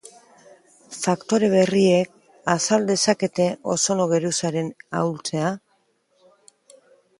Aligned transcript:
Faktore 1.01 1.49
berriek 1.51 2.15
azal 2.55 2.89
dezakete 2.93 3.47
ozono 3.75 4.09
geruzaren 4.15 4.75
ahultzea? 5.03 5.55